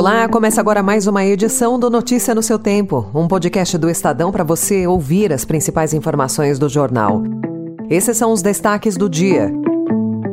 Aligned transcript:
Olá, 0.00 0.26
começa 0.30 0.62
agora 0.62 0.82
mais 0.82 1.06
uma 1.06 1.22
edição 1.26 1.78
do 1.78 1.90
Notícia 1.90 2.34
no 2.34 2.42
seu 2.42 2.58
Tempo, 2.58 3.10
um 3.14 3.28
podcast 3.28 3.76
do 3.76 3.90
Estadão 3.90 4.32
para 4.32 4.42
você 4.42 4.86
ouvir 4.86 5.30
as 5.30 5.44
principais 5.44 5.92
informações 5.92 6.58
do 6.58 6.70
jornal. 6.70 7.22
Esses 7.90 8.16
são 8.16 8.32
os 8.32 8.40
destaques 8.40 8.96
do 8.96 9.10
dia. 9.10 9.52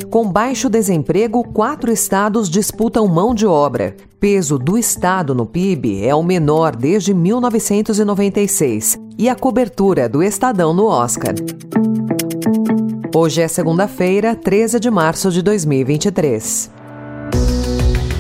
Com 0.09 0.31
baixo 0.31 0.69
desemprego, 0.69 1.43
quatro 1.43 1.91
estados 1.91 2.49
disputam 2.49 3.09
mão 3.09 3.35
de 3.35 3.45
obra. 3.45 3.93
Peso 4.21 4.57
do 4.57 4.77
estado 4.77 5.35
no 5.35 5.45
PIB 5.45 6.01
é 6.01 6.15
o 6.15 6.23
menor 6.23 6.73
desde 6.73 7.13
1996 7.13 8.97
e 9.17 9.27
a 9.27 9.35
cobertura 9.35 10.07
do 10.07 10.23
Estadão 10.23 10.73
no 10.73 10.85
Oscar. 10.85 11.35
Hoje 13.13 13.41
é 13.41 13.49
segunda-feira, 13.49 14.33
13 14.33 14.79
de 14.79 14.89
março 14.89 15.29
de 15.29 15.41
2023. 15.41 16.76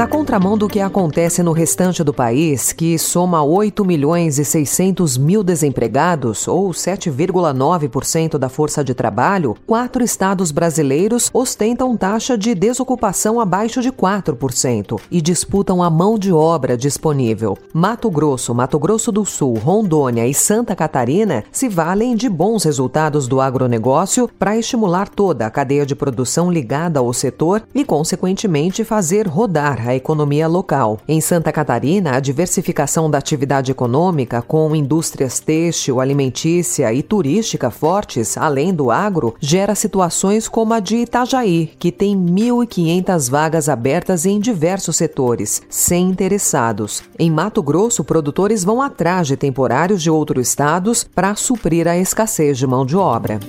Na 0.00 0.06
contramão 0.06 0.56
do 0.56 0.66
que 0.66 0.80
acontece 0.80 1.42
no 1.42 1.52
restante 1.52 2.02
do 2.02 2.14
país, 2.14 2.72
que 2.72 2.98
soma 2.98 3.42
8 3.42 3.84
milhões 3.84 4.38
e 4.38 4.46
600 4.46 5.18
mil 5.18 5.44
desempregados, 5.44 6.48
ou 6.48 6.70
7,9% 6.70 8.38
da 8.38 8.48
força 8.48 8.82
de 8.82 8.94
trabalho, 8.94 9.54
quatro 9.66 10.02
estados 10.02 10.50
brasileiros 10.52 11.28
ostentam 11.34 11.94
taxa 11.98 12.38
de 12.38 12.54
desocupação 12.54 13.38
abaixo 13.38 13.82
de 13.82 13.92
4% 13.92 14.98
e 15.10 15.20
disputam 15.20 15.82
a 15.82 15.90
mão 15.90 16.18
de 16.18 16.32
obra 16.32 16.78
disponível. 16.78 17.58
Mato 17.70 18.10
Grosso, 18.10 18.54
Mato 18.54 18.78
Grosso 18.78 19.12
do 19.12 19.26
Sul, 19.26 19.58
Rondônia 19.58 20.26
e 20.26 20.32
Santa 20.32 20.74
Catarina 20.74 21.44
se 21.52 21.68
valem 21.68 22.16
de 22.16 22.26
bons 22.30 22.64
resultados 22.64 23.28
do 23.28 23.38
agronegócio 23.38 24.30
para 24.38 24.56
estimular 24.56 25.10
toda 25.10 25.44
a 25.44 25.50
cadeia 25.50 25.84
de 25.84 25.94
produção 25.94 26.50
ligada 26.50 27.00
ao 27.00 27.12
setor 27.12 27.62
e, 27.74 27.84
consequentemente, 27.84 28.82
fazer 28.82 29.28
rodar 29.28 29.89
a 29.90 29.96
economia 29.96 30.48
local. 30.48 30.98
Em 31.06 31.20
Santa 31.20 31.52
Catarina, 31.52 32.16
a 32.16 32.20
diversificação 32.20 33.10
da 33.10 33.18
atividade 33.18 33.70
econômica, 33.70 34.42
com 34.42 34.74
indústrias 34.74 35.40
têxtil, 35.40 36.00
alimentícia 36.00 36.92
e 36.92 37.02
turística 37.02 37.70
fortes, 37.70 38.38
além 38.38 38.72
do 38.72 38.90
agro, 38.90 39.34
gera 39.40 39.74
situações 39.74 40.48
como 40.48 40.74
a 40.74 40.80
de 40.80 40.96
Itajaí, 40.96 41.72
que 41.78 41.92
tem 41.92 42.16
1.500 42.16 43.30
vagas 43.30 43.68
abertas 43.68 44.26
em 44.26 44.40
diversos 44.40 44.96
setores, 44.96 45.62
sem 45.68 46.10
interessados. 46.10 47.02
Em 47.18 47.30
Mato 47.30 47.62
Grosso, 47.62 48.04
produtores 48.04 48.64
vão 48.64 48.80
atrás 48.80 49.26
de 49.26 49.36
temporários 49.36 50.02
de 50.02 50.10
outros 50.10 50.48
estados 50.48 51.04
para 51.04 51.34
suprir 51.34 51.86
a 51.86 51.96
escassez 51.96 52.58
de 52.58 52.66
mão 52.66 52.86
de 52.86 52.96
obra. 52.96 53.40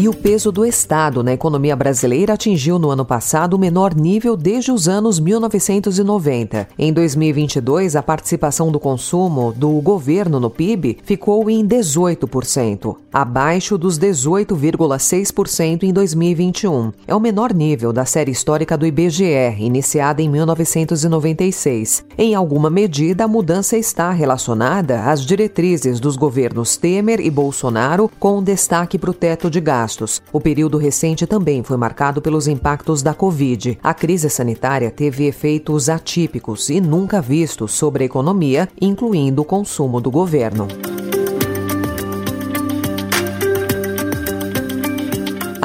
E 0.00 0.08
o 0.08 0.14
peso 0.14 0.52
do 0.52 0.64
Estado 0.64 1.24
na 1.24 1.32
economia 1.32 1.74
brasileira 1.74 2.34
atingiu 2.34 2.78
no 2.78 2.88
ano 2.88 3.04
passado 3.04 3.54
o 3.54 3.58
menor 3.58 3.96
nível 3.96 4.36
desde 4.36 4.70
os 4.70 4.86
anos 4.86 5.18
1990. 5.18 6.68
Em 6.78 6.92
2022, 6.92 7.96
a 7.96 8.02
participação 8.02 8.70
do 8.70 8.78
consumo 8.78 9.52
do 9.52 9.68
governo 9.80 10.38
no 10.38 10.50
PIB 10.50 10.98
ficou 11.02 11.50
em 11.50 11.66
18%, 11.66 12.94
abaixo 13.12 13.76
dos 13.76 13.98
18,6% 13.98 15.82
em 15.82 15.92
2021. 15.92 16.92
É 17.04 17.12
o 17.12 17.18
menor 17.18 17.52
nível 17.52 17.92
da 17.92 18.04
série 18.04 18.30
histórica 18.30 18.78
do 18.78 18.86
IBGE, 18.86 19.56
iniciada 19.58 20.22
em 20.22 20.28
1996. 20.28 22.04
Em 22.16 22.36
alguma 22.36 22.70
medida, 22.70 23.24
a 23.24 23.28
mudança 23.28 23.76
está 23.76 24.12
relacionada 24.12 25.10
às 25.10 25.26
diretrizes 25.26 25.98
dos 25.98 26.14
governos 26.14 26.76
Temer 26.76 27.18
e 27.18 27.28
Bolsonaro, 27.32 28.08
com 28.20 28.40
destaque 28.40 28.96
para 28.96 29.10
o 29.10 29.14
teto 29.14 29.50
de 29.50 29.60
gastos 29.60 29.87
gastos. 29.88 30.22
O 30.30 30.40
período 30.40 30.76
recente 30.76 31.26
também 31.26 31.62
foi 31.62 31.76
marcado 31.78 32.20
pelos 32.20 32.46
impactos 32.46 33.02
da 33.02 33.14
Covid. 33.14 33.78
A 33.82 33.94
crise 33.94 34.28
sanitária 34.28 34.90
teve 34.90 35.26
efeitos 35.26 35.88
atípicos 35.88 36.68
e 36.68 36.80
nunca 36.80 37.22
vistos 37.22 37.72
sobre 37.72 38.04
a 38.04 38.06
economia, 38.06 38.68
incluindo 38.80 39.42
o 39.42 39.44
consumo 39.44 40.00
do 40.00 40.10
governo. 40.10 40.68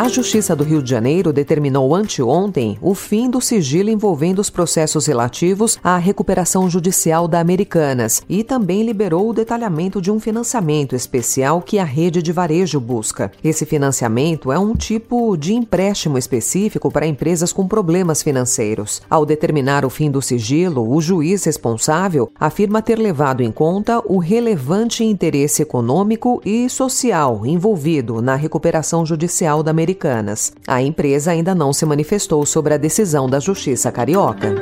A 0.03 0.09
Justiça 0.09 0.53
do 0.53 0.65
Rio 0.65 0.83
de 0.83 0.89
Janeiro 0.89 1.31
determinou 1.31 1.95
anteontem 1.95 2.77
o 2.81 2.93
fim 2.93 3.29
do 3.29 3.39
sigilo 3.39 3.89
envolvendo 3.89 4.39
os 4.39 4.49
processos 4.49 5.05
relativos 5.05 5.79
à 5.81 5.95
recuperação 5.95 6.69
judicial 6.69 7.25
da 7.25 7.39
Americanas 7.39 8.21
e 8.27 8.43
também 8.43 8.83
liberou 8.83 9.29
o 9.29 9.33
detalhamento 9.33 10.01
de 10.01 10.11
um 10.11 10.19
financiamento 10.19 10.93
especial 10.93 11.61
que 11.61 11.79
a 11.79 11.85
rede 11.85 12.21
de 12.21 12.33
varejo 12.33 12.81
busca. 12.81 13.31
Esse 13.41 13.65
financiamento 13.65 14.51
é 14.51 14.59
um 14.59 14.75
tipo 14.75 15.37
de 15.37 15.53
empréstimo 15.53 16.17
específico 16.17 16.91
para 16.91 17.07
empresas 17.07 17.53
com 17.53 17.65
problemas 17.65 18.21
financeiros. 18.21 19.01
Ao 19.09 19.25
determinar 19.25 19.85
o 19.85 19.89
fim 19.89 20.11
do 20.11 20.21
sigilo, 20.21 20.93
o 20.93 20.99
juiz 20.99 21.45
responsável 21.45 22.29
afirma 22.37 22.81
ter 22.81 22.99
levado 22.99 23.41
em 23.41 23.53
conta 23.53 24.03
o 24.05 24.17
relevante 24.17 25.01
interesse 25.01 25.61
econômico 25.61 26.41
e 26.43 26.69
social 26.69 27.45
envolvido 27.45 28.21
na 28.21 28.35
recuperação 28.35 29.05
judicial 29.05 29.63
da 29.63 29.71
Americanas 29.71 29.92
Americanas. 29.93 30.53
A 30.67 30.81
empresa 30.81 31.31
ainda 31.31 31.53
não 31.53 31.71
se 31.71 31.85
manifestou 31.85 32.45
sobre 32.45 32.73
a 32.73 32.77
decisão 32.77 33.29
da 33.29 33.39
Justiça 33.39 33.91
Carioca. 33.91 34.53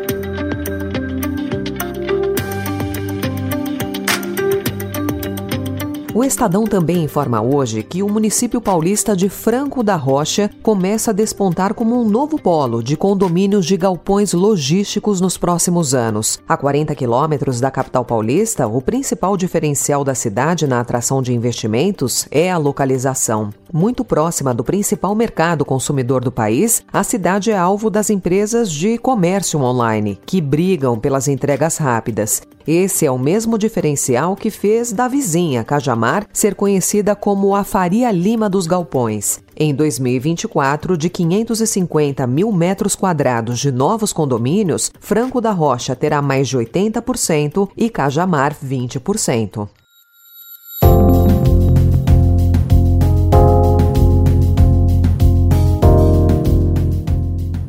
O 6.13 6.25
Estadão 6.25 6.65
também 6.65 7.05
informa 7.05 7.41
hoje 7.41 7.81
que 7.81 8.03
o 8.03 8.09
município 8.09 8.59
paulista 8.59 9.15
de 9.15 9.29
Franco 9.29 9.81
da 9.81 9.95
Rocha 9.95 10.51
começa 10.61 11.11
a 11.11 11.13
despontar 11.13 11.73
como 11.73 11.99
um 11.99 12.07
novo 12.07 12.37
polo 12.39 12.83
de 12.83 12.97
condomínios 12.97 13.65
de 13.65 13.77
galpões 13.77 14.33
logísticos 14.33 15.21
nos 15.21 15.37
próximos 15.37 15.95
anos. 15.95 16.37
A 16.47 16.57
40 16.57 16.93
quilômetros 16.95 17.61
da 17.61 17.71
capital 17.71 18.03
paulista, 18.03 18.67
o 18.67 18.81
principal 18.81 19.37
diferencial 19.37 20.03
da 20.03 20.13
cidade 20.13 20.67
na 20.67 20.81
atração 20.81 21.21
de 21.21 21.33
investimentos 21.33 22.27
é 22.29 22.51
a 22.51 22.57
localização. 22.57 23.49
Muito 23.73 24.03
próxima 24.03 24.53
do 24.53 24.65
principal 24.65 25.15
mercado 25.15 25.63
consumidor 25.63 26.21
do 26.21 26.31
país, 26.31 26.83
a 26.91 27.03
cidade 27.03 27.51
é 27.51 27.57
alvo 27.57 27.89
das 27.89 28.09
empresas 28.09 28.69
de 28.69 28.97
comércio 28.97 29.61
online, 29.61 30.19
que 30.25 30.41
brigam 30.41 30.99
pelas 30.99 31.29
entregas 31.29 31.77
rápidas. 31.77 32.41
Esse 32.67 33.05
é 33.05 33.11
o 33.11 33.17
mesmo 33.17 33.57
diferencial 33.57 34.35
que 34.35 34.51
fez 34.51 34.91
da 34.91 35.07
vizinha 35.07 35.63
Cajamar 35.63 36.27
ser 36.33 36.53
conhecida 36.53 37.15
como 37.15 37.55
a 37.55 37.63
Faria 37.63 38.11
Lima 38.11 38.49
dos 38.49 38.67
Galpões. 38.67 39.39
Em 39.55 39.73
2024, 39.73 40.97
de 40.97 41.09
550 41.09 42.27
mil 42.27 42.51
metros 42.51 42.93
quadrados 42.93 43.57
de 43.59 43.71
novos 43.71 44.11
condomínios, 44.11 44.91
Franco 44.99 45.39
da 45.39 45.51
Rocha 45.51 45.95
terá 45.95 46.21
mais 46.21 46.49
de 46.49 46.57
80% 46.57 47.69
e 47.77 47.89
Cajamar 47.89 48.53
20%. 48.53 49.69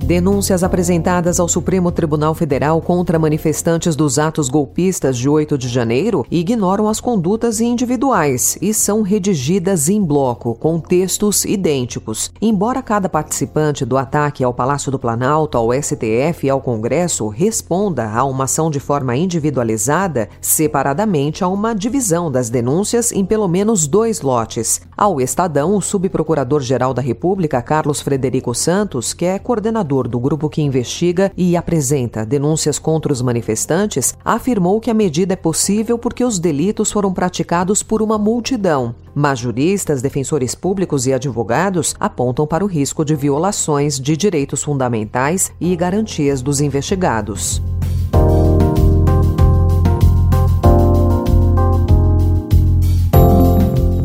Denúncias 0.03 0.65
apresentadas 0.65 1.39
ao 1.39 1.47
Supremo 1.47 1.93
Tribunal 1.93 2.35
Federal 2.35 2.83
contra 2.83 3.21
manifestantes 3.21 3.95
dos 3.95 4.19
atos 4.19 4.49
golpistas 4.49 5.17
de 5.17 5.29
8 5.29 5.57
de 5.57 5.69
janeiro 5.69 6.27
ignoram 6.29 6.89
as 6.89 6.99
condutas 6.99 7.61
individuais 7.61 8.59
e 8.61 8.75
são 8.75 9.03
redigidas 9.03 9.89
em 9.89 10.03
bloco, 10.03 10.57
com 10.57 10.81
textos 10.81 11.45
idênticos. 11.45 12.33
Embora 12.43 12.83
cada 12.83 13.09
participante 13.09 13.85
do 13.85 13.97
ataque 13.97 14.43
ao 14.43 14.53
Palácio 14.53 14.91
do 14.91 14.99
Planalto, 14.99 15.57
ao 15.57 15.73
STF 15.73 16.49
e 16.49 16.51
ao 16.51 16.61
Congresso 16.61 17.29
responda 17.29 18.11
a 18.11 18.25
uma 18.25 18.45
ação 18.45 18.73
de 18.73 18.81
forma 18.81 19.15
individualizada, 19.15 20.29
separadamente 20.41 21.45
há 21.45 21.49
uma 21.49 21.75
divisão 21.75 22.29
das 22.29 22.51
denúncias 22.51 23.13
em 23.13 23.25
pelo 23.25 23.47
menos 23.47 23.87
dois 23.87 24.21
lotes. 24.21 24.81
Ao 24.97 25.21
Estadão, 25.21 25.77
o 25.77 25.81
subprocurador-geral 25.81 26.93
da 26.93 27.01
República, 27.01 27.63
Carlos 27.63 28.01
Frederico 28.01 28.53
Santos, 28.53 29.15
que 29.15 29.25
é 29.25 29.39
coordenador 29.39 29.92
do 30.09 30.19
grupo 30.19 30.49
que 30.49 30.63
investiga 30.63 31.31
e 31.37 31.57
apresenta 31.57 32.25
denúncias 32.25 32.79
contra 32.79 33.13
os 33.13 33.21
manifestantes, 33.21 34.17
afirmou 34.25 34.81
que 34.81 34.91
a 34.91 34.95
medida 34.95 35.35
é 35.35 35.37
possível 35.37 35.99
porque 35.99 36.25
os 36.25 36.39
delitos 36.39 36.91
foram 36.91 37.13
praticados 37.13 37.83
por 37.83 38.01
uma 38.01 38.17
multidão. 38.17 38.95
Mas 39.15 39.39
juristas, 39.39 40.01
defensores 40.01 40.55
públicos 40.55 41.07
e 41.07 41.13
advogados 41.13 41.95
apontam 42.01 42.47
para 42.47 42.65
o 42.65 42.69
risco 42.69 43.05
de 43.05 43.15
violações 43.15 44.01
de 44.01 44.17
direitos 44.17 44.63
fundamentais 44.63 45.53
e 45.61 45.77
garantias 45.77 46.41
dos 46.41 46.61
investigados. 46.61 47.63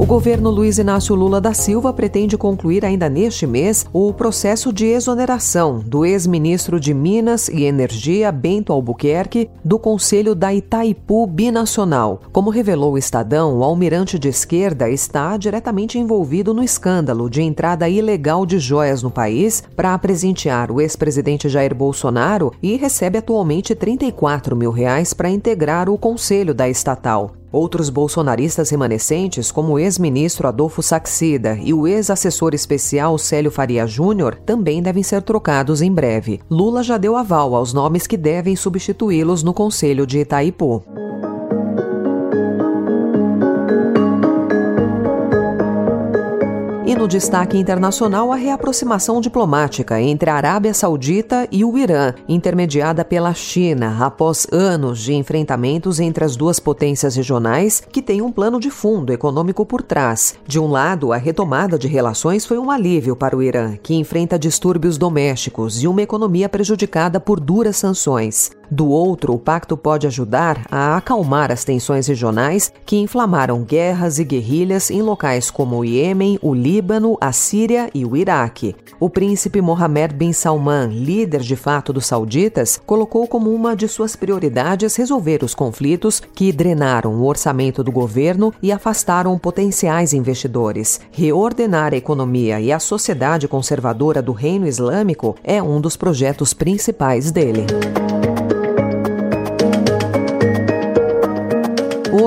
Governo 0.08 0.50
Luiz 0.50 0.78
Inácio 0.78 1.14
Lula 1.14 1.42
da 1.42 1.54
Silva 1.54 1.92
pretende 1.92 2.38
concluir 2.38 2.86
ainda 2.86 3.10
neste 3.10 3.46
mês 3.46 3.86
o 3.92 4.14
processo 4.14 4.72
de 4.72 4.86
exoneração 4.86 5.80
do 5.80 6.06
ex-ministro 6.06 6.80
de 6.80 6.94
Minas 6.94 7.50
e 7.50 7.66
Energia, 7.66 8.32
Bento 8.32 8.72
Albuquerque, 8.72 9.50
do 9.66 9.78
Conselho 9.78 10.34
da 10.34 10.56
Itaipu 10.56 11.28
Binacional. 11.28 12.22
Como 12.32 12.50
revelou 12.50 12.94
o 12.94 12.98
Estadão, 12.98 13.58
o 13.58 13.64
almirante 13.66 14.18
de 14.18 14.30
esquerda 14.30 14.90
está 14.90 15.36
diretamente 15.36 16.00
envolvido 16.00 16.54
no 16.54 16.64
escândalo 16.64 17.30
de 17.30 17.42
entrada 17.42 17.90
ilegal 17.90 18.46
de 18.46 18.60
joias 18.60 19.04
no 19.04 19.12
país 19.12 19.62
para 19.76 19.98
presentear 20.00 20.72
o 20.72 20.80
ex-presidente 20.80 21.50
Jair 21.50 21.76
Bolsonaro 21.76 22.54
e 22.64 22.78
recebe 22.78 23.18
atualmente 23.18 23.76
34 23.76 24.56
mil 24.56 24.72
reais 24.72 25.14
para 25.14 25.30
integrar 25.30 25.90
o 25.90 25.98
conselho 25.98 26.54
da 26.54 26.70
estatal. 26.70 27.34
Outros 27.52 27.90
bolsonaristas 27.90 28.70
remanescentes, 28.70 29.52
como 29.52 29.74
o 29.74 29.80
ex-ministro 29.80 30.48
Adolfo 30.48 30.82
Saxida 30.82 31.58
e 31.62 31.74
o 31.74 31.88
ex-assessor 31.88 32.54
especial 32.54 33.18
Célio 33.18 33.50
Faria 33.50 33.88
Júnior, 33.88 34.36
também 34.46 34.82
devem 34.82 35.04
ser 35.04 35.22
trocados 35.22 35.82
em 35.82 35.92
breve. 35.92 36.42
Lula 36.50 36.84
já 36.84 36.98
deu 36.98 37.16
aval 37.16 37.56
aos 37.56 37.74
nomes 37.74 38.06
que 38.06 38.18
devem 38.18 38.56
substituí-los 38.56 39.44
no 39.44 39.54
Conselho 39.54 40.06
de 40.06 40.20
Itaipu. 40.20 40.84
E 46.88 46.96
no 46.96 47.06
destaque 47.06 47.58
internacional, 47.58 48.32
a 48.32 48.38
reaproximação 48.38 49.20
diplomática 49.20 50.00
entre 50.00 50.30
a 50.30 50.36
Arábia 50.36 50.74
Saudita 50.74 51.46
e 51.52 51.66
o 51.66 51.78
Irã, 51.78 52.14
intermediada 52.30 53.04
pela 53.04 53.34
China, 53.34 53.98
após 54.00 54.48
anos 54.54 55.00
de 55.00 55.14
enfrentamentos 55.14 56.00
entre 56.00 56.24
as 56.24 56.38
duas 56.38 56.62
potências 56.62 57.18
regionais, 57.18 57.84
que 57.92 58.02
têm 58.02 58.22
um 58.22 58.32
plano 58.32 58.58
de 58.58 58.72
fundo 58.72 59.12
econômico 59.12 59.66
por 59.66 59.82
trás. 59.82 60.36
De 60.48 60.62
um 60.62 60.68
lado, 60.72 61.12
a 61.12 61.18
retomada 61.18 61.78
de 61.78 61.90
relações 61.90 62.46
foi 62.46 62.58
um 62.58 62.72
alívio 62.72 63.18
para 63.18 63.36
o 63.36 63.44
Irã, 63.44 63.76
que 63.76 63.94
enfrenta 63.94 64.40
distúrbios 64.40 64.98
domésticos 64.98 65.84
e 65.84 65.90
uma 65.90 66.02
economia 66.02 66.48
prejudicada 66.48 67.20
por 67.20 67.42
duras 67.42 67.76
sanções. 67.76 68.52
Do 68.70 68.88
outro, 68.88 69.34
o 69.34 69.40
pacto 69.40 69.78
pode 69.78 70.06
ajudar 70.08 70.66
a 70.70 70.98
acalmar 70.98 71.52
as 71.52 71.64
tensões 71.64 72.08
regionais 72.08 72.72
que 72.86 72.98
inflamaram 72.98 73.64
guerras 73.64 74.20
e 74.20 74.24
guerrilhas 74.24 74.92
em 74.92 75.02
locais 75.02 75.50
como 75.50 75.78
o 75.78 75.86
Iêmen, 75.86 76.38
o 76.42 76.54
Líbano, 76.54 77.18
a 77.22 77.32
Síria 77.32 77.90
e 77.94 78.04
o 78.04 78.16
Iraque. 78.16 78.76
O 79.00 79.10
príncipe 79.10 79.62
Mohammed 79.62 80.14
bin 80.16 80.34
Salman, 80.34 80.88
líder 80.88 81.42
de 81.42 81.56
fato 81.56 81.94
dos 81.94 82.06
sauditas, 82.06 82.82
colocou 82.86 83.28
como 83.28 83.54
uma 83.54 83.76
de 83.76 83.88
suas 83.88 84.16
prioridades 84.16 84.96
resolver 84.96 85.44
os 85.44 85.56
conflitos 85.56 86.20
que 86.20 86.52
drenaram 86.52 87.14
o 87.14 87.26
orçamento 87.26 87.84
do 87.84 87.92
governo 87.92 88.54
e 88.62 88.72
afastaram 88.72 89.38
potenciais 89.38 90.14
investidores. 90.14 91.00
Reordenar 91.12 91.94
a 91.94 91.98
economia 91.98 92.60
e 92.60 92.72
a 92.72 92.80
sociedade 92.80 93.48
conservadora 93.48 94.22
do 94.22 94.34
Reino 94.34 94.68
Islâmico 94.68 95.36
é 95.44 95.62
um 95.62 95.80
dos 95.80 95.96
projetos 95.96 96.54
principais 96.54 97.32
dele. 97.32 97.66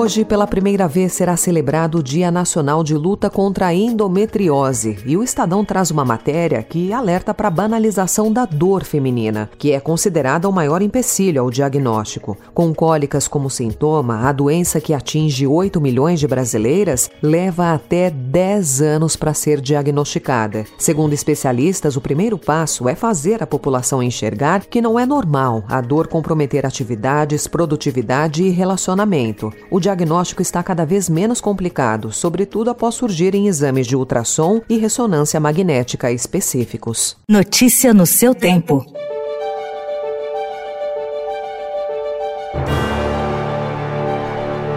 Hoje, 0.01 0.25
pela 0.25 0.47
primeira 0.47 0.87
vez, 0.87 1.13
será 1.13 1.37
celebrado 1.37 1.99
o 1.99 2.03
Dia 2.03 2.31
Nacional 2.31 2.83
de 2.83 2.95
Luta 2.95 3.29
contra 3.29 3.67
a 3.67 3.73
Endometriose. 3.75 4.97
E 5.05 5.15
o 5.15 5.21
Estadão 5.21 5.63
traz 5.63 5.91
uma 5.91 6.03
matéria 6.03 6.63
que 6.63 6.91
alerta 6.91 7.35
para 7.35 7.49
a 7.49 7.51
banalização 7.51 8.33
da 8.33 8.43
dor 8.43 8.83
feminina, 8.83 9.47
que 9.59 9.71
é 9.71 9.79
considerada 9.79 10.49
o 10.49 10.51
maior 10.51 10.81
empecilho 10.81 11.43
ao 11.43 11.51
diagnóstico. 11.51 12.35
Com 12.51 12.73
cólicas 12.73 13.27
como 13.27 13.47
sintoma, 13.47 14.27
a 14.27 14.31
doença 14.31 14.81
que 14.81 14.91
atinge 14.91 15.45
8 15.45 15.79
milhões 15.79 16.19
de 16.19 16.27
brasileiras 16.27 17.07
leva 17.21 17.71
até 17.71 18.09
10 18.09 18.81
anos 18.81 19.15
para 19.15 19.35
ser 19.35 19.61
diagnosticada. 19.61 20.65
Segundo 20.79 21.13
especialistas, 21.13 21.95
o 21.95 22.01
primeiro 22.01 22.39
passo 22.39 22.89
é 22.89 22.95
fazer 22.95 23.43
a 23.43 23.45
população 23.45 24.01
enxergar 24.01 24.65
que 24.65 24.81
não 24.81 24.99
é 24.99 25.05
normal 25.05 25.63
a 25.67 25.79
dor 25.79 26.07
comprometer 26.07 26.65
atividades, 26.65 27.45
produtividade 27.45 28.41
e 28.41 28.49
relacionamento. 28.49 29.53
O 29.69 29.79
diagnóstico 29.91 30.41
está 30.41 30.63
cada 30.63 30.85
vez 30.85 31.09
menos 31.09 31.41
complicado, 31.41 32.11
sobretudo 32.11 32.69
após 32.69 32.95
surgirem 32.95 33.47
exames 33.47 33.85
de 33.85 33.95
ultrassom 33.95 34.61
e 34.69 34.77
ressonância 34.77 35.39
magnética 35.39 36.11
específicos. 36.11 37.17
Notícia 37.29 37.93
no 37.93 38.05
seu 38.05 38.33
tempo. 38.33 38.85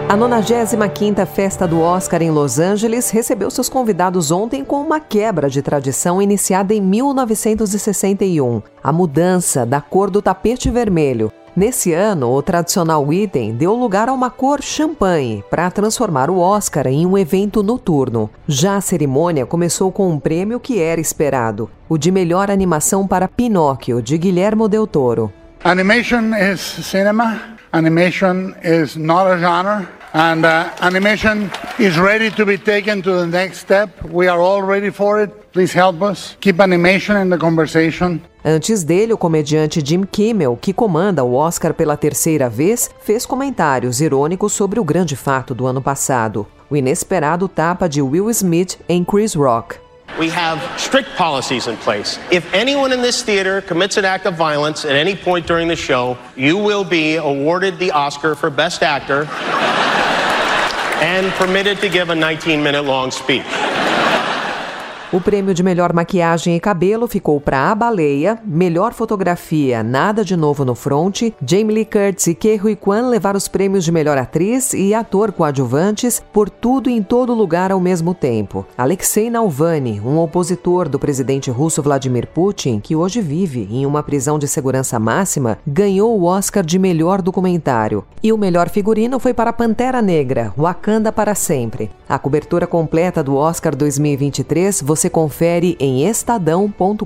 A 0.07 0.15
95ª 0.15 1.25
Festa 1.25 1.67
do 1.67 1.81
Oscar 1.81 2.21
em 2.21 2.29
Los 2.29 2.59
Angeles 2.59 3.09
recebeu 3.09 3.49
seus 3.49 3.67
convidados 3.67 4.31
ontem 4.31 4.63
com 4.63 4.79
uma 4.79 4.99
quebra 4.99 5.49
de 5.49 5.61
tradição 5.61 6.21
iniciada 6.21 6.73
em 6.73 6.81
1961, 6.81 8.61
a 8.83 8.93
mudança 8.93 9.65
da 9.65 9.81
cor 9.81 10.11
do 10.11 10.21
tapete 10.21 10.69
vermelho. 10.69 11.31
Nesse 11.55 11.93
ano, 11.93 12.33
o 12.33 12.41
tradicional 12.41 13.13
item 13.13 13.55
deu 13.55 13.73
lugar 13.73 14.09
a 14.09 14.13
uma 14.13 14.29
cor 14.29 14.61
champanhe 14.61 15.41
para 15.49 15.71
transformar 15.71 16.29
o 16.29 16.37
Oscar 16.37 16.85
em 16.85 17.05
um 17.05 17.17
evento 17.17 17.63
noturno. 17.63 18.29
Já 18.45 18.75
a 18.75 18.81
cerimônia 18.81 19.45
começou 19.45 19.89
com 19.89 20.09
um 20.09 20.19
prêmio 20.19 20.59
que 20.59 20.81
era 20.81 20.99
esperado, 20.99 21.69
o 21.87 21.97
de 21.97 22.11
melhor 22.11 22.51
animação 22.51 23.07
para 23.07 23.29
Pinóquio, 23.29 24.01
de 24.01 24.17
Guilherme 24.17 24.67
Del 24.67 24.85
Toro. 24.85 25.31
Animation 25.63 26.33
is 26.35 26.59
cinema. 26.59 27.39
Animation 27.71 28.53
is 28.61 28.97
not 28.97 29.25
a 29.31 29.37
genre. 29.37 29.87
And 30.13 30.45
uh, 30.45 30.69
animation 30.81 31.49
is 31.79 31.97
ready 31.97 32.31
to 32.31 32.45
be 32.45 32.57
taken 32.57 33.01
to 33.01 33.21
the 33.21 33.27
next 33.27 33.59
step. 33.59 33.89
We 34.11 34.27
are 34.27 34.41
all 34.41 34.61
ready 34.61 34.91
for 34.91 35.23
it. 35.23 35.44
Please 35.55 35.73
help 35.73 36.01
us. 36.01 36.35
Keep 36.41 36.59
animation 36.59 37.15
in 37.15 37.29
the 37.29 37.37
conversation. 37.37 38.19
Antes 38.43 38.83
dele, 38.83 39.13
o 39.13 39.17
comediante 39.17 39.81
Jim 39.81 40.03
Kimmel, 40.03 40.57
que 40.61 40.73
comanda 40.73 41.23
o 41.23 41.33
Oscar 41.33 41.73
pela 41.73 41.95
terceira 41.95 42.49
vez, 42.49 42.89
fez 42.99 43.25
comentários 43.25 44.01
irônicos 44.01 44.51
sobre 44.51 44.81
o 44.81 44.83
grande 44.83 45.15
fato 45.15 45.55
do 45.55 45.65
ano 45.65 45.81
passado: 45.81 46.45
o 46.69 46.75
inesperado 46.75 47.47
tapa 47.47 47.87
de 47.87 48.01
Will 48.01 48.29
Smith 48.33 48.77
em 48.89 49.05
Chris 49.05 49.33
Rock. 49.33 49.77
We 50.19 50.29
have 50.29 50.61
strict 50.77 51.15
policies 51.15 51.67
in 51.67 51.77
place. 51.77 52.19
If 52.29 52.53
anyone 52.53 52.93
in 52.93 53.01
this 53.01 53.23
theater 53.23 53.61
commits 53.65 53.97
an 53.97 54.03
act 54.03 54.27
of 54.27 54.35
violence 54.35 54.85
at 54.85 54.93
any 54.93 55.15
point 55.15 55.47
during 55.47 55.69
the 55.69 55.77
show, 55.77 56.17
you 56.35 56.57
will 56.57 56.83
be 56.83 57.15
awarded 57.15 57.79
the 57.79 57.91
Oscar 57.91 58.35
for 58.35 58.49
Best 58.49 58.83
Actor 58.83 59.25
and 61.01 61.31
permitted 61.37 61.79
to 61.79 61.87
give 61.87 62.09
a 62.09 62.15
19 62.15 62.61
minute 62.61 62.83
long 62.83 63.09
speech. 63.09 63.45
O 65.13 65.21
prêmio 65.21 65.53
de 65.53 65.61
melhor 65.61 65.93
maquiagem 65.93 66.55
e 66.55 66.59
cabelo 66.59 67.07
ficou 67.07 67.39
para 67.39 67.71
A 67.71 67.75
Baleia, 67.75 68.39
melhor 68.43 68.91
fotografia 68.91 69.83
Nada 69.83 70.25
de 70.25 70.35
Novo 70.35 70.65
no 70.65 70.73
Front, 70.73 71.21
Jamie 71.45 71.75
Lee 71.75 71.85
Curtis 71.85 72.27
e 72.27 72.33
Ke 72.33 72.59
Huy 72.61 72.75
Quan 72.75 73.07
levaram 73.09 73.37
os 73.37 73.47
prêmios 73.47 73.85
de 73.85 73.91
melhor 73.91 74.17
atriz 74.17 74.73
e 74.73 74.95
ator 74.95 75.31
coadjuvantes 75.31 76.23
por 76.33 76.49
tudo 76.49 76.89
em 76.89 77.03
todo 77.03 77.35
lugar 77.35 77.71
ao 77.71 77.79
mesmo 77.79 78.15
tempo. 78.15 78.65
Alexei 78.75 79.29
Navalny, 79.29 80.01
um 80.01 80.17
opositor 80.17 80.89
do 80.89 80.97
presidente 80.97 81.51
russo 81.51 81.83
Vladimir 81.83 82.27
Putin, 82.27 82.79
que 82.79 82.95
hoje 82.95 83.21
vive 83.21 83.67
em 83.69 83.85
uma 83.85 84.01
prisão 84.01 84.39
de 84.39 84.47
segurança 84.47 84.99
máxima, 84.99 85.59
ganhou 85.67 86.19
o 86.19 86.23
Oscar 86.25 86.65
de 86.65 86.79
melhor 86.79 87.21
documentário. 87.21 88.03
E 88.23 88.33
o 88.33 88.37
melhor 88.37 88.69
figurino 88.69 89.19
foi 89.19 89.35
para 89.35 89.53
Pantera 89.53 90.01
Negra, 90.01 90.51
Wakanda 90.57 91.11
para 91.11 91.35
sempre. 91.35 91.91
A 92.09 92.17
cobertura 92.17 92.65
completa 92.65 93.23
do 93.23 93.35
Oscar 93.35 93.75
2023 93.75 94.81
você 94.81 95.04
você 95.05 95.09
confere 95.09 95.77
em 95.79 96.07
estadão.com.br. 96.07 97.05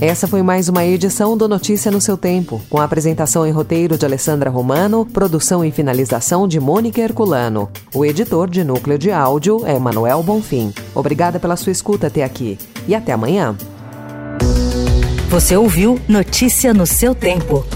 Essa 0.00 0.26
foi 0.26 0.42
mais 0.42 0.70
uma 0.70 0.82
edição 0.82 1.36
do 1.36 1.46
Notícia 1.46 1.90
no 1.90 2.00
seu 2.00 2.16
tempo, 2.16 2.62
com 2.70 2.78
a 2.78 2.84
apresentação 2.84 3.46
em 3.46 3.50
roteiro 3.50 3.98
de 3.98 4.06
Alessandra 4.06 4.48
Romano, 4.48 5.04
produção 5.04 5.62
e 5.62 5.70
finalização 5.70 6.48
de 6.48 6.58
Mônica 6.58 7.02
Herculano. 7.02 7.70
O 7.94 8.02
editor 8.02 8.48
de 8.48 8.64
núcleo 8.64 8.98
de 8.98 9.12
áudio 9.12 9.66
é 9.66 9.78
Manuel 9.78 10.22
Bonfim. 10.22 10.72
Obrigada 10.94 11.38
pela 11.38 11.56
sua 11.56 11.72
escuta 11.72 12.06
até 12.06 12.24
aqui 12.24 12.56
e 12.88 12.94
até 12.94 13.12
amanhã. 13.12 13.54
Você 15.28 15.54
ouviu 15.54 16.00
Notícia 16.08 16.72
no 16.72 16.86
seu 16.86 17.14
tempo. 17.14 17.66